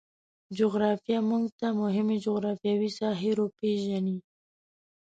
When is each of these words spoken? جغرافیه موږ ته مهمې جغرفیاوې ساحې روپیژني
جغرافیه 0.57 1.19
موږ 1.29 1.45
ته 1.59 1.67
مهمې 1.81 2.17
جغرفیاوې 2.25 2.89
ساحې 2.99 3.31
روپیژني 3.39 4.17